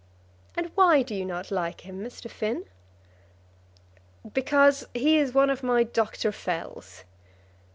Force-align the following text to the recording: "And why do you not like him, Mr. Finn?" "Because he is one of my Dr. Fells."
"And 0.57 0.71
why 0.73 1.03
do 1.03 1.13
you 1.13 1.23
not 1.25 1.51
like 1.51 1.81
him, 1.81 2.03
Mr. 2.03 2.27
Finn?" 2.27 2.65
"Because 4.33 4.87
he 4.95 5.17
is 5.19 5.31
one 5.31 5.51
of 5.51 5.61
my 5.61 5.83
Dr. 5.83 6.31
Fells." 6.31 7.03